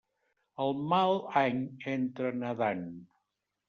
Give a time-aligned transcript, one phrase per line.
[0.65, 1.63] El mal any
[1.95, 2.87] entra nedant.